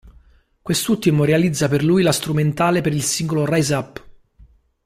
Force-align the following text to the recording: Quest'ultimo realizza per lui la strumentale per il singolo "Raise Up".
Quest'ultimo 0.63 1.23
realizza 1.25 1.67
per 1.67 1.83
lui 1.83 2.01
la 2.01 2.11
strumentale 2.11 2.81
per 2.81 2.91
il 2.91 3.03
singolo 3.03 3.45
"Raise 3.45 3.75
Up". 3.75 4.05